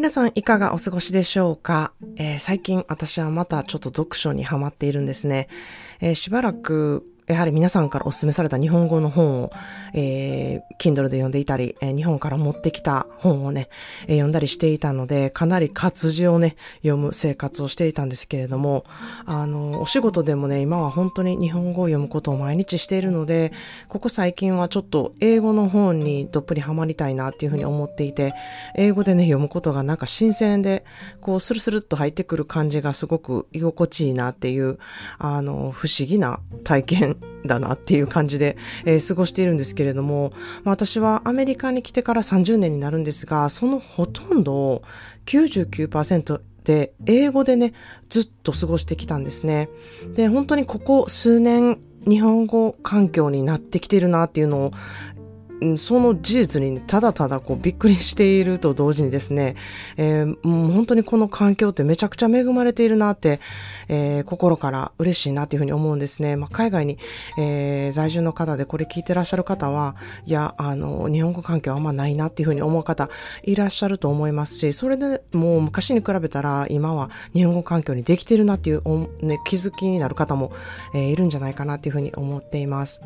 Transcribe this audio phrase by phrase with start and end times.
[0.00, 5.46] 皆さんいかがお過ごしでしょうか、えー、最近私はまたちょっと読書にハマっているんですね。
[6.00, 9.50] えー、しばらくやはり皆さんからお勧めされた日本語の本を、
[9.94, 13.68] えー、Kindle で読んでいたり、えー、日本から持ってきた本をね、
[14.02, 18.84] えー、読んだりしていたので、かなり活字をね、読む生活をしていたんですけれども、
[19.26, 23.52] あの、お仕事でもね、今は本当に日本語を読むことを毎日しているので、
[23.88, 28.34] ここ最近はちょっと英語の本にどっぷりハマりたいなっていうふうに思っていて、
[28.74, 30.84] 英語でね、読むことがなんか新鮮で、
[31.20, 34.78] こう、スルスルっと入ってくる感じがすごく居心地いいなっていう、
[35.18, 40.32] あの、不思議な体験だなっていう感じで、えー、過ごしているんですけれども、
[40.64, 44.82] まあ、私はアメリカに来てから30年になるんですが、そのほとんど
[45.26, 47.72] 99%で英語でね、
[48.08, 49.68] ずっと過ごしてきたんですね。
[50.14, 54.70] で、本当にここ数年日本語環境になってきてるなっていうのを、
[55.76, 59.56] その事実に、ね、ただただこうびっくりしていると同時にですね、
[59.96, 63.40] えー、もう本当にこの環境ってめちゃくちゃ恵まれているなって、
[63.88, 66.36] えー、心から嬉しいなっていうふうに思うんですね。
[66.36, 66.98] まあ、海外に、
[67.38, 73.10] えー、在住の方でこれ聞いてらっしゃる方は、いや、あの、日本語環境あんまないなっていうふうに思う方
[73.42, 78.82] いらっしゃると思いますし、それでもう昔に比べたら今は日本語環境にできてるなっていう、
[79.24, 80.52] ね、気づきになる方も、
[80.94, 83.00] えー、いるんじゃないかなっていうふうに思っています。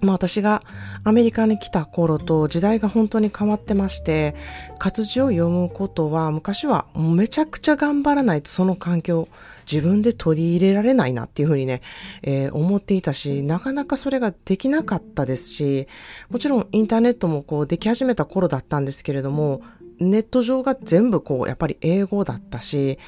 [0.00, 0.62] まあ私が
[1.04, 4.34] アメリカに来た頃と時代が本当に変わってまして、
[4.78, 9.28] 活字を読むことは昔はめちゃくちゃ頑張らないとその環境
[9.70, 11.82] 自分で取り入れられないなっていうふうにね、
[12.22, 15.86] えー、思っていたし、なかなかそれができなかったですし、
[16.30, 19.62] もちろんインターネットもこうでき始めた頃だったんですけれども、
[20.00, 22.98] ネット上が全部こう、やっぱり英語だったし、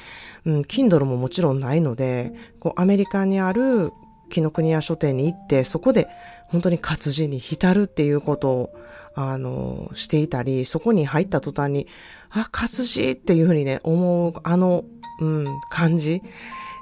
[0.45, 3.91] うん、Kindle ももちろんないので、こう、アメリカにある
[4.31, 6.07] 紀ノ国屋書店に行って、そこで
[6.47, 8.73] 本当に活字に浸るっていうことを、
[9.13, 11.87] あの、していたり、そこに入った途端に、
[12.29, 14.83] あ、活字っていうふうにね、思う、あの、
[15.19, 16.21] うん、感じ。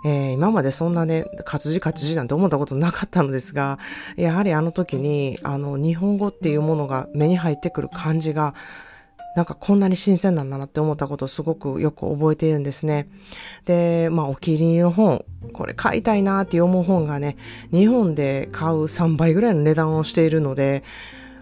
[0.05, 3.79] えー、今までそんなね、活字活字なんて思ったことなかったのですが、
[4.15, 8.55] やはりあの時に、あの、日本語っていうものが目に入ってくる感じが、
[9.35, 13.07] なんかこんなに新鮮なんだなって思ったことをすごくよく覚えているんですね。
[13.65, 17.37] で、まあお気に入りの本、これ買いたいなって思う本がね、
[17.71, 20.83] 日本で買う3倍ぐらいの値段をしているので、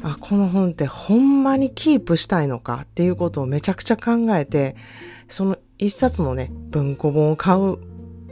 [0.03, 4.75] あ、この本ってほんまにキープしたいのかっていうことをめちゃくちゃ考えて、
[5.27, 7.77] その一冊のね、文庫本を買う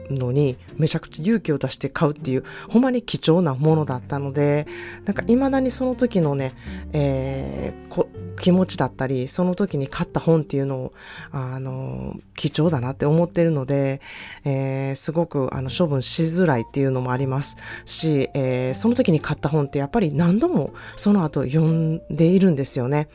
[0.10, 4.68] のにめちゃくちゃ勇気を出して買うっていうほんまに貴重なものだったので
[5.06, 6.54] なんか未だにその時のね、
[6.94, 10.94] えー、気持ちだったりその時に買った本っていうのを
[11.32, 14.02] あの貴重だなって思ってるので、
[14.44, 23.08] えー、すごくあの処分しづらいっていうのもありますし、えー、その時に買った本ってやっぱり何度もその後読んでいるんですよね。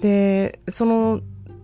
[0.00, 1.20] でその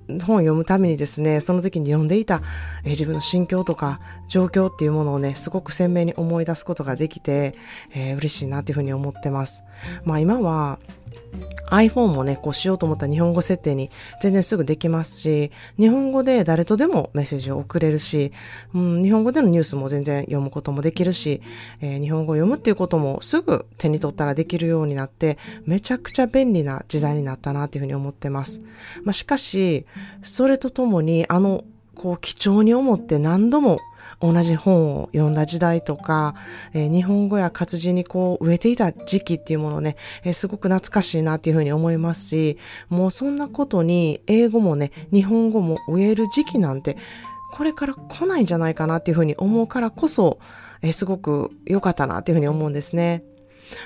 [0.08, 2.42] 本を読むためにですね、その時に読んでいた、
[2.84, 7.54] えー、自分の心境とか状況っていうものをね、すごく鮮明に思い出すことができて、
[7.94, 9.62] えー、嬉しいなっていうふうに思ってます。
[10.04, 10.78] まあ今は、
[11.72, 13.90] iPhone もね、こうしようと思った日本語設定に
[14.20, 18.32] 全然すぐできますし、日本語で誰とでもメッセージを送れるし、
[18.74, 21.40] うん、日本語でのニュースも全然読むこともできるし、
[21.80, 28.60] えー、日本語を読むっていうこともすぐ手に取ったらできるようになって、めちゃくちゃ便利な時代になったなっていうふうに思ってます。
[29.04, 29.86] まあ、しかし、
[30.22, 31.64] それとともに、あの、
[32.02, 33.78] こう貴重に思って何度も
[34.20, 36.34] 同じ本を読んだ時代とか、
[36.74, 42.58] えー、日本語や活字にこう植えていた時期っていうものね、えー、すごく懐かしいなっていうふうに思いますし、
[42.88, 46.96] もうそんなことに英語もね、日本語も植える時期なんて、
[47.52, 50.40] これから来ないんじゃないかなっていうふうに思うからこそ、
[50.82, 53.22] えー、すごく良かったなっていうふうに思うんですね。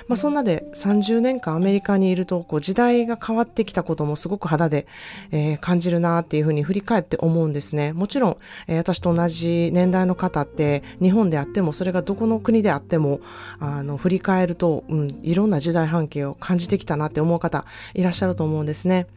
[0.07, 4.87] まあそんなで30年間アメリカにいると、こう時代が変わってきたこともすごく肌で、
[5.31, 7.93] えー、感じるなっていうふうに振り返って思うんですね。
[7.93, 8.37] もちろん、
[8.67, 13.19] えー、私と同じ年代の方って日本であっても、それがどこの国であっても、
[13.59, 19.07] あの、振り返ると、うん、いろんな時代背景を感じてきたなって思う方いらっしゃると思うんですね。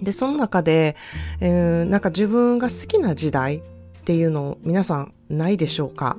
[0.00, 0.96] で、その中で、
[1.40, 3.60] えー、なんか自分が好きな時代っ
[4.04, 6.16] ていうのを皆さんないでしょうか。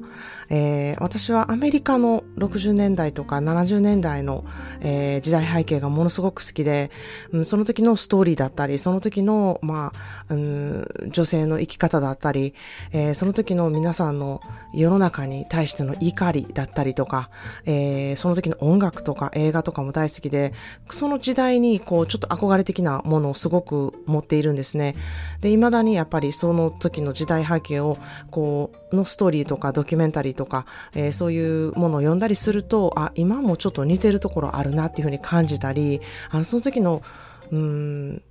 [0.50, 4.46] えー、私はアメリカの60年代とか70年代の、
[4.82, 6.90] えー、時代背景がものすごく好きで、
[7.32, 9.94] うん、その時のストーリーだったり、その時の、ま
[10.28, 12.54] あ、うん、女性の生き方だったり、
[12.92, 14.42] えー、その時の皆さんの
[14.74, 17.30] 世の中に対しての怒りだったりとか、
[17.66, 20.54] え、その時の音楽とか映画とかも大好きで、
[20.90, 24.96] その時代にこう、ちょっと憧れ的なものをすごく持っているんですね。
[25.42, 27.98] で、未だにやっぱりその時の時代背景を、
[28.32, 30.66] こう、のストーリーとかドキュメンタリーとか、
[30.96, 37.02] えー、そういうものを読んだりすると、あ、今もちょっと似てるところあるなっていうふうに感じたり、あの、その時の、
[37.52, 38.22] うん、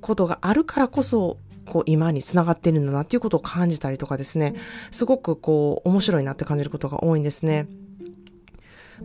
[0.00, 4.54] ことがあるからこそ、こう今につながっているんだなっていうことを感じたりとかですね、
[4.90, 7.66] すごくこう面白いなって感じることが多いんですね。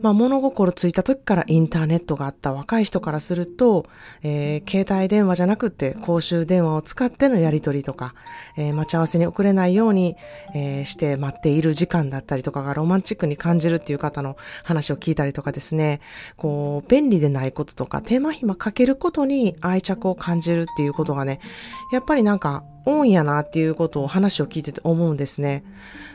[0.02, 3.86] まあ、物心ついた時からインターネットがあった若い人からすると、
[4.24, 8.14] えー、携帯電話じゃなくて公衆電話を使ってのやり取りとか、
[8.58, 10.16] えー、待ち合わせに遅れないように、
[10.56, 16.02] えー、して待っている時間だったりとかがロマンチックに感じるっていう方の話を聞いたりとかですね、
[16.38, 21.40] こう、便利でないこととか、手間暇かけることに愛着を感じるっていうことがね、
[21.92, 25.64] やっぱりなんか多いんやなっていうことを話を聞いてて思うんですね。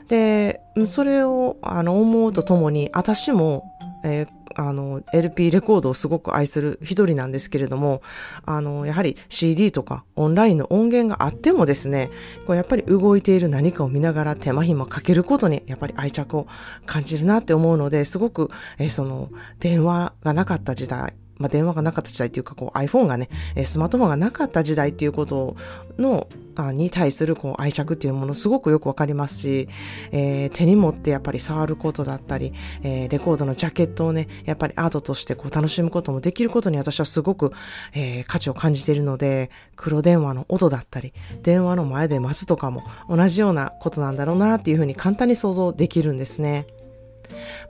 [0.08, 3.73] で、それをあの思うとともに、私も、
[4.04, 8.02] えー、あの、LP レコードをすごく愛する一人なんですけれども、
[8.44, 12.10] あの、やはり CD とかオンラインの音源があってもですね、
[12.46, 16.46] こうやっぱり動いている何かを見ながら手間暇かけることにやっぱり愛着を
[16.86, 23.28] 感じるなって思うので、すごく、えー、その、電話がなかった時代、まあ、電話がなかった時代っていうか、こう iPhone がね、
[23.64, 25.56] スマートフォンがなかった時代っていうこと
[25.98, 29.68] の、あに対するこう愛着っていうものすごくよくわかりますし、
[30.12, 32.52] えー、手に持ってやっぱり触ることだったり、
[32.82, 37.52] えー、レコードのジャケットをね、やっぱりアートとしてこう楽しむこともできることに私はすごく、
[37.92, 41.12] えー、価値を感じているので、黒電話の音だったり、
[41.42, 46.66] 電話の前で待つとかも同じようなことなんだろうなっていうふうに簡単に想像できるんですね。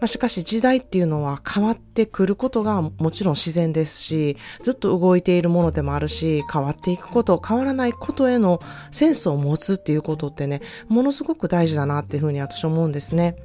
[0.00, 8.60] まあ、しかし時代っていうのは変わってくることがもちろん自然ですし、ずっと動いているものでもあるし、変わっていくこと、変わらないことへの
[8.90, 13.36] センスを持つっていうことってね、ものすごく大事だなっていうふうに私は思うんですね。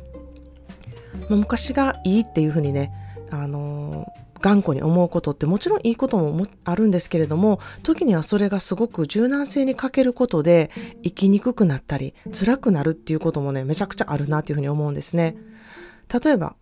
[1.30, 2.92] まあ、昔がいいっていうふうにね、
[3.32, 10.72] あのー頑固に思うことってもちろんいいこともあるんですけれども、時にはそれがすごく柔軟性に欠けることで
[11.04, 15.36] 生きにくくなったり、辛くなるっていうこともね、めちゃくちゃあるなっていうふうに思うんですね。
[16.14, 16.56] 例えば、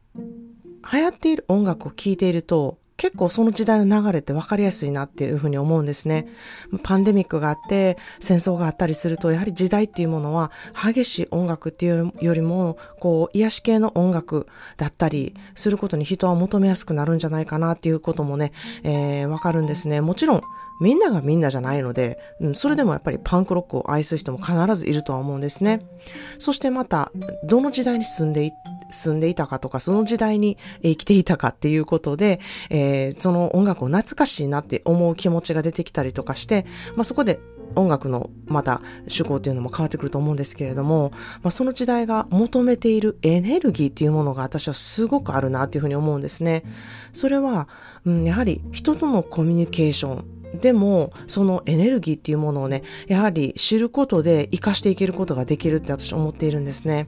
[0.91, 6.27] 流行っている音楽を聴いていると、結構その時代の流れって分かりやすいなっていうふうに思うんですね。
[6.81, 14.47] パンデミックがあって、戦争があったりすると、やはり時代っていうものは激しい音楽っていうよりも、こう、癒し系の音楽
[14.77, 18.51] だったりすることに人は求めやすくなるんじゃないかなっていうこともね、
[18.83, 20.01] えー、分かるんですね。
[20.01, 20.41] もちろん、
[20.79, 25.81] みんながみんなじゃないので、うん、それでもやっぱりパンクロックを愛する人も必ずいるとは思うんですね。
[26.39, 27.11] そしてまた、
[27.43, 28.51] どの時代に住んでい、
[28.89, 32.39] 住んでいたかとか、その時代に生きていたかっていうことで、
[32.69, 37.39] えー、その音楽を懐かしいなって思う気持ちが出てきたりとかして、まあ、そこで
[37.75, 41.11] 音楽のまた趣向っていうのも変わってくると思うんですけれども、
[41.43, 46.63] まあ、その時代が求めているエネルギーっていうものが私はすごくあるなっていうふうに思うんですね。
[47.13, 47.67] それは、
[48.05, 57.07] うん、やはり人とのコミュニケーションでも、そのエネルギーっていうものをね、やはり知ることで活かしていけることができるって私思っているんですね。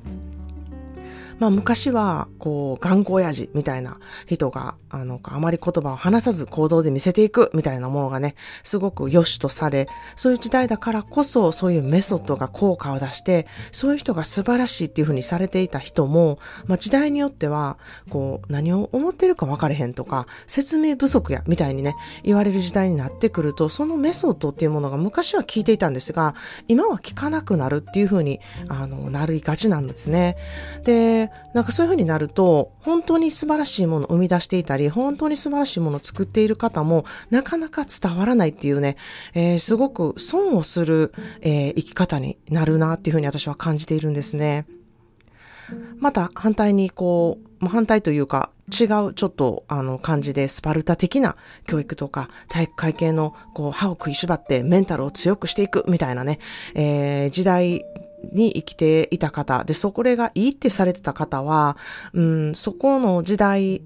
[1.39, 17.77] まあ昔は、こう、頑固親父みたいな人が、あの、あまり言葉を話さず行動で見せていくみたいなものがね、すごく良しとされ、そういう時代だからこそ、そういうメソッドが効果を出して、そういう人が素晴らしいっていうふうにされていた人も、まあ時代によっては、
[18.09, 26.35] こう、何を思ってるか分かれへんとか、説明不足や、みたいにね、言われる時代になってくると、そのメソッドっていうものが昔は聞いていたんですが、
[26.67, 30.35] 今は聞かなくなるっていうふうに、あの、なりがちなんですね。
[30.83, 38.97] で、なんかそういう風になると、本当に素晴らしいものを生み出していたり、本当に素晴らしいものを作っている方も、なかなか伝わらないっていうね、
[39.33, 44.65] えー、すごく損をする、えー、生き方になるなっていう風に私は感じているんですね。
[45.99, 56.39] また反対にこう、反対というか違うちょっとあの感じでスパルタ的な教育とか体育会系のこう歯を食いしばってメンタルを強くしていくみたいなね、
[56.75, 57.83] えー、時代
[58.33, 61.77] に生きていた方、で、そこがいいってされてた方は、
[62.13, 63.81] うん、そこの時代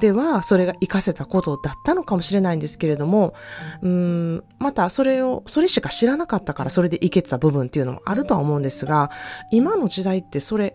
[0.00, 3.34] ではそれが活かせたことだったのかもしれないんですけれども、
[3.82, 9.10] うん、またそれを、それしか知らなかったからそれでいけてた部分っていうのもあるとは思うんですが、
[9.50, 10.74] 今の時代ってそれ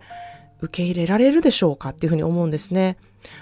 [0.59, 2.97] 受け入れられるでしょうかっていうふうに思うんですね。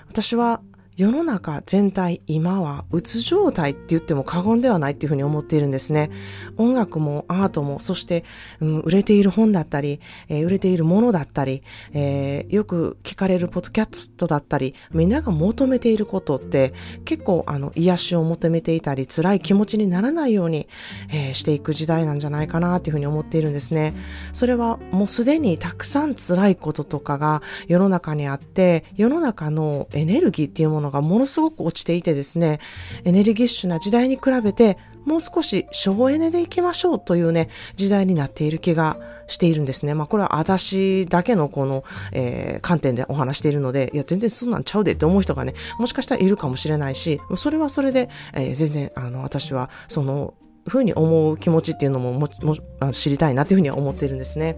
[0.10, 0.62] 私は
[1.02, 6.12] 世の中全体今はうつ状態って言っても過言ではないっていうふうに思っているんですね。
[6.58, 8.24] 音楽もアートも、そして、
[8.60, 16.72] うん、売れている本だったり、えー、売れているものだったり、えー、よく聞かれるポッドキャストだったり、みんなが求めていることって
[17.04, 20.68] 結構あの癒しを求めていたり、辛い気持ちにならないように、
[21.12, 23.96] えー、していく時代なんじゃないかなっていうふうに思っているんですね。
[24.34, 32.60] それはもうすでにたくさん辛いこととかが世の中にあって、世の中のエネルギーっていうもがものすごく落ちていてですね、
[33.04, 39.94] エネルギッシュな時代に比べて、もう少し省エネでいきましょうというね、時代になっている気がしているんですね。
[39.94, 50.34] まあこれは私だけのこの、えー、観点でお話しているので、いや全然そんなんちゃうでって思う人がね、もしかしたらいるかもしれないし、それはそれで、えー、全然あの私はその
[50.68, 54.56] ふうに思う気持ちっていうのももも知りたいなというふうには思ってるんですね。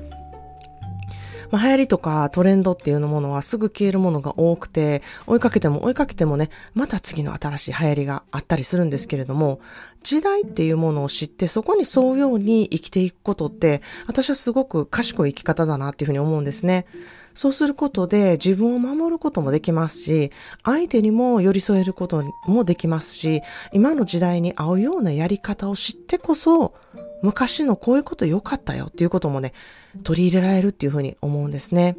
[1.54, 9.60] まあ、流行りとかトレンドっていうものはすぐ消えるものが多くて、追いかけても追いかけてもね、また次の新しい流行りがあったりするんですけれども、
[10.02, 16.88] 時代っていうものを知ってそこに沿うように生きていくことって、私はすごく賢い生き方だなっていうふうに思うんですね。
[17.36, 20.32] そうすることで自分を守ることもできますし、
[20.64, 26.74] 相手にも寄り添えることもできますし、今の時代に合うようなやり方を知ってこそ、
[27.22, 29.54] 昔のこういうこと良かったよっていうこともね、
[30.04, 31.98] 取り入れられるっていうふうに思うんですね。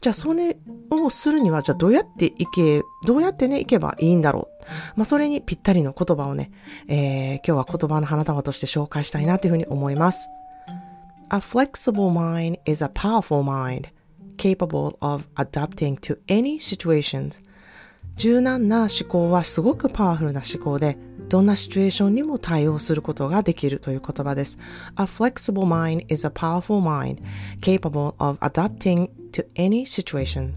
[0.00, 0.56] じゃあ、それ
[0.90, 4.66] をするには、じゃあどうやっていけ、どうやってね、いけばいいんだろう。
[4.96, 6.50] まあ、それにぴったりの言葉をね、
[6.88, 10.28] えー、今日は言葉の花束として紹介したいなというふうに思います。
[11.30, 13.88] A flexible mind is a powerful mind,
[14.36, 17.40] capable of adapting to any situations.
[18.16, 20.96] 柔軟な思考はすごくパワフルな思考で、
[21.28, 24.58] どんなシチュエーションにも対応することができるという言葉です。
[24.96, 27.20] A flexible mind is a powerful mind
[27.60, 30.54] capable of adapting to any situation.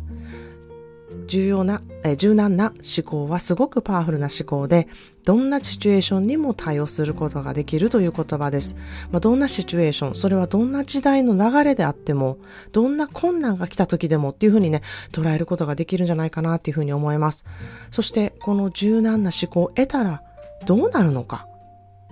[1.27, 4.87] 重要な、え柔軟な思考はすごくパワフルな思考で、
[5.25, 8.75] どんなシチュエーションにも対応することができるという言葉です。
[9.11, 12.37] まあ、どんなシチュエーション、それはどんな時代の流れであっても、
[12.71, 17.45] どんな困難が来た時でもっていうふうにね、捉えることができるんじゃないかなっていうふうに思います。
[17.91, 20.23] そして、この柔軟な思考を得たら、
[20.65, 21.45] どうなるのか？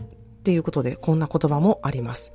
[0.01, 2.32] っていうことでこんな言葉もあります。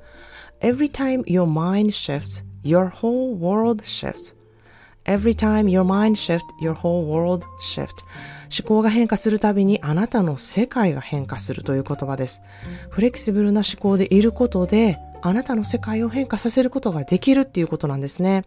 [0.61, 4.35] Every time your mind shifts, your whole world shifts.
[5.05, 8.03] Every time your mind shift, your whole world shift.
[8.57, 12.41] 思考が変化するたびにあなたの世界が変化するという言葉です。
[12.89, 18.43] フレキシブルな思考でいることであなたの世界を変化させることができるっていうことなんですね。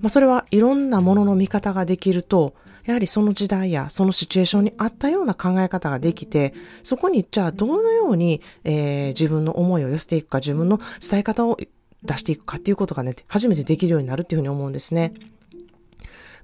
[0.00, 11.56] まあ、それはいろんなものの見方ができるとやはりその時代やそのシチュエーションに合ったような考え方ができて、そこにじゃあどのように、えー、自分の思いを寄せていくか、自分の伝え方を
[12.02, 15.12] 出していくかっていうことがね、初めてできるようになるっていうふうに思うんですね。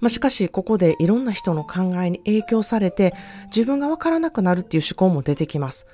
[0.01, 3.15] まあ、しかし、ここでいろんな人の考えに影響されて、
[3.47, 5.87] 自分がわからなくなるっていう思考も出てきます。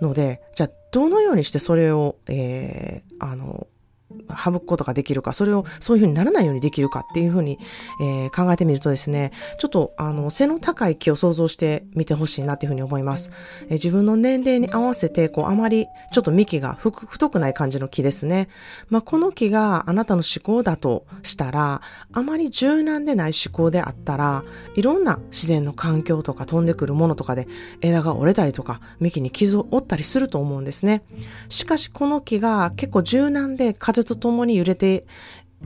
[0.00, 3.66] ので、じゃあ、どのようにしてそれを、えー、あの、
[4.36, 7.58] 省くことができるか、それをそういうふうにならないようにできるかっていうふうに、
[8.00, 13.30] えー、考えてみるとですね、ちょっとあの背の高い木を想像してみてほしいなっていうふうに思います。
[13.66, 18.48] えー、自分の年齢に合わせて、こうあまりちょっと幹が太くない感じの木ですね。
[18.88, 27.46] まあ、この木があなたの思考だとしたら、あまり柔軟でない思考であったら、いろんな自然の環境とか飛んでくるものとかで
[27.80, 31.02] 枝が折れたりとか、幹に傷を負ったりすると思うんですね。
[31.48, 35.06] しかしこの木が結構柔軟で風とともに揺れて、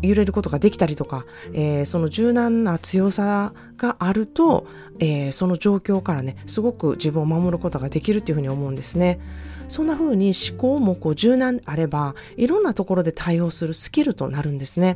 [0.01, 4.67] 揺れることができたりとか、えー、その柔軟な強さがあると、
[5.01, 9.21] えー、その状況からね、すごく自分を守ることができるっていうふうに思うんですね。
[9.69, 14.95] そんな風に思考もこう柔軟あれば、いろんなところで対応するスキルとなるんですね。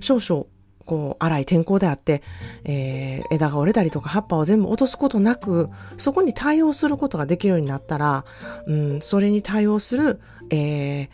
[0.00, 0.46] 少々
[0.88, 2.22] こう、荒い天候であって、
[2.64, 5.68] えー、枝が折れたりとか葉っぱを全部落とすことなく、
[5.98, 8.24] そこに対応することができるようになったら、
[8.66, 10.20] うん、それに対応する、
[10.50, 11.08] えー、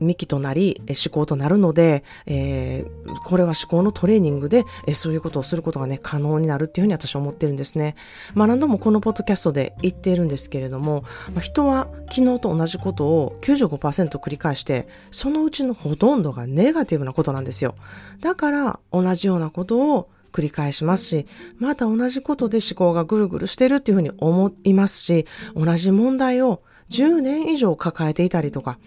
[0.00, 7.94] 幹となり、思考となるので、えー、これは思考のトレーニングで、えー、そういうことをすることがね、可能になるっていうふうに私は思ってるんですね。
[8.34, 17.74] まあ何度もこのポッドキャストで言っているんですけれども、まあ、人は昨日と同じことを95%繰り返して、そのうちのほとんどがネガティブなことなんですよ。
[18.20, 21.26] だから同じようなことを繰り返しますし、
[21.58, 28.78] また同じことで思考がぐるぐるしてるっていうふうに思いますし、同じ問題を10年以上抱えていたりとか、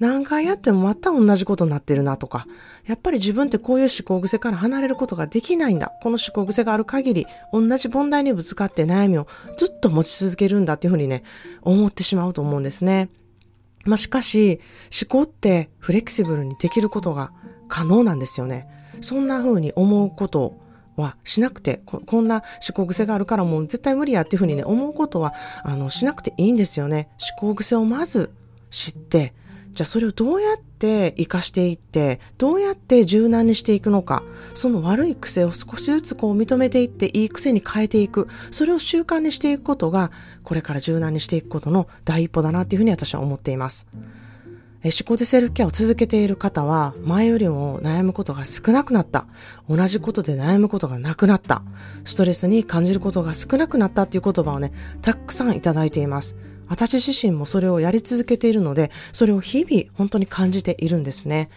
[0.00, 2.46] 何回やってもまた同じことになってるなとか、
[2.86, 5.92] やっぱり自分ってこういう思考癖から離れることができないんだ。
[6.02, 9.28] この思考癖がある限り、同じ問題にぶつかって悩みを
[9.58, 11.22] ずっと持ち続けるんだっていうふうにね、
[11.62, 13.10] 思ってしまうと思うんですね。
[13.84, 14.60] まあ、しかし、
[15.02, 17.32] 思考ってフレキシブルにできることが
[17.68, 18.66] 可能なんですよね。
[19.02, 20.58] そんな風に思うこと
[20.96, 27.10] はしなくてこ、こんな思考癖があるからもう絶対無理やっていうふうにね、思うことは、あの、しなくていいんですよね。
[27.38, 28.32] 思考癖をまず
[28.70, 29.34] 知って、
[29.72, 34.22] じゃあそれをどうやって活かしていって、どうやって柔軟にしていくのか、
[34.54, 40.10] その悪い癖を少しずつこう認めていっていい癖に変えていく、それを習慣にしていくことが、
[40.42, 43.86] これから柔軟にしていくことの第一歩だなっていうふうに私は思っています。
[44.82, 49.26] 思考でセルフケアを続けている方は、前よりも悩むことが少なくなった。
[49.68, 51.62] 同じことで悩むことがなくなった。
[52.04, 54.72] ストレスに感じることが少なくなったっていう言葉をね、
[55.02, 56.34] たくさんいただいています。
[56.70, 61.50] 私自身もそれをやり続けているので、それを日々本当に感じているんですね。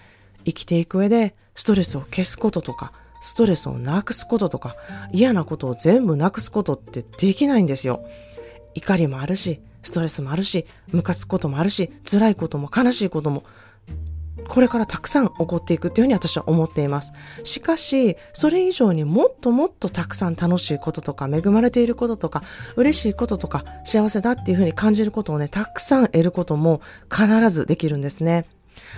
[0.44, 2.92] 生きていく上で、ストレスを消すこととか、
[3.22, 4.76] ストレスをなくすこととか、
[5.12, 8.04] 嫌なことを全部なくすことってできないんですよ。
[8.74, 13.44] 怒りもあるし、ストレスもあるし、ムカつくこともあるし、辛いことも悲しいことも、
[14.48, 17.14] これからたくさん起こっていくっていうふうに私は思っています。
[17.44, 22.44] しかし、それ以上にもっともっとたくさん楽しいこととか、恵まれていることとか、
[22.76, 26.82] 嬉しいこととか、幸せだっていうふうに感じることをね、たくさん得ることも
[27.12, 28.46] 必ずできるんですね。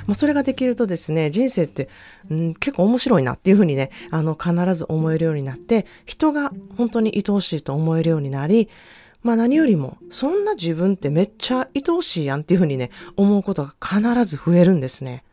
[0.07, 1.89] まあ、それができるとですね、人生って、
[2.29, 8.69] うん、結構面白いなっていうふうにね、あの、必ず思えるようになって、人が本当に愛おしいと思えるようになり、
[9.23, 15.23] まあ何よりも、そんな自分ってめっちゃ愛おしいやんっていうふうにね、思うことが必ず増えるんですね。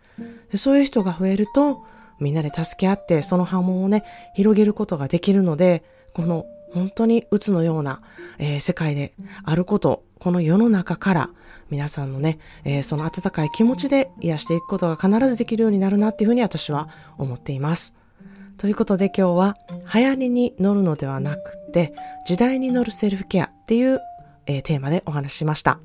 [0.51, 1.85] でそういう人が増えると、
[2.21, 5.83] みんなで助け合って、その波紋をね、広げることができるので、
[6.15, 8.01] この本当に鬱のような、
[8.39, 9.13] えー、世界で
[9.45, 11.31] あること、この世の中から
[11.71, 16.89] 皆さんのね、えー、その温かい気持ちで癒していくことが必ずできるようになるなっていうふうに私は
[17.19, 17.95] 思っています。
[18.57, 19.57] ということで今日は
[19.93, 21.93] 流行りに乗るのではなくて
[22.25, 23.99] 時代に乗るセルフケアっていう、
[24.47, 25.81] えー、テーマでお話ししました。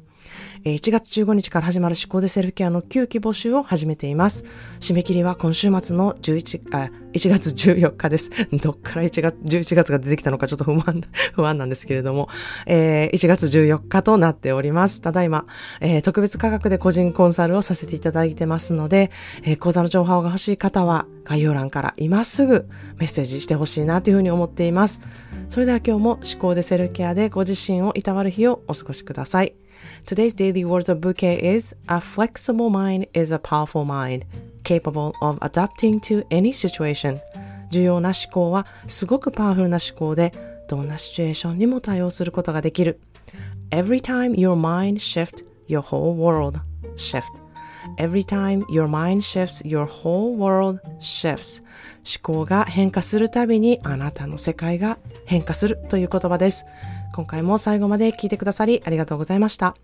[0.63, 4.45] 1月15日から始まる思考でセルフケアの9期募集を始めています。
[4.79, 8.31] 締め切りは今週末の11あ1月14日です。
[8.61, 11.01] どっから1月、11月が出てきたのかちょっと不安、
[11.33, 12.29] 不安なんですけれども、
[12.65, 15.01] えー、1月14日となっております。
[15.01, 15.45] ただいま、
[15.81, 19.11] えー、特別価格で個人コンサルをさせていただいてますので、
[19.43, 22.67] えー、講座の情報が欲しい方は概要欄から今すぐ
[22.97, 25.01] メッセージしてほしいなというふうに思っています。
[25.49, 29.55] それでは今日も思考でセルフケアでご自身をいたわる日をお過ごしください。
[30.05, 34.25] Today's daily words of bouquet is A flexible mind is a powerful mind,
[34.63, 37.19] capable of adapting to any situation.
[37.69, 40.31] 重要な思考はすごくパワフルな思考で、
[40.67, 42.99] どんなシチュエーションにも対応することができる。
[43.71, 46.59] Every time your mind shifts, your whole world
[46.95, 47.25] shift.
[47.97, 51.63] Every time your mind shifts, your whole world shifts.
[52.03, 56.65] 思考が変化するたびにあなたの世界が変化するという言葉です。
[57.13, 59.75] 今回も最後まで聞いてくださりありがとうございました。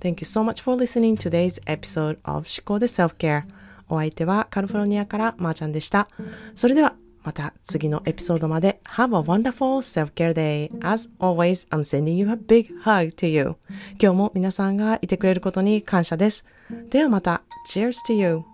[0.00, 3.44] Thank you so much for listening to today's episode of 思考で Self-Care。
[3.88, 6.08] お相手はカリフォルニアからまーちゃんでした。
[6.54, 10.70] それではまた次のエピソードまで Have a wonderful self-care day.
[10.80, 13.56] As always, I'm sending you a big hug to you.
[14.00, 16.44] 今日も皆さんがいてくれることに感謝です。
[16.90, 18.51] ではまた Cheers to you!